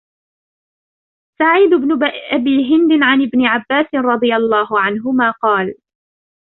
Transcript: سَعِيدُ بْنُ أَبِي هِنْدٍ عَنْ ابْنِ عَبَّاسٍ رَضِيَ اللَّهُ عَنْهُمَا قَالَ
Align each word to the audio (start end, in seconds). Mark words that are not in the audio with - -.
سَعِيدُ 1.39 1.69
بْنُ 1.69 1.91
أَبِي 2.31 2.65
هِنْدٍ 2.75 3.03
عَنْ 3.03 3.21
ابْنِ 3.21 3.45
عَبَّاسٍ 3.45 3.93
رَضِيَ 3.95 4.35
اللَّهُ 4.35 4.79
عَنْهُمَا 4.79 5.31
قَالَ 5.31 5.73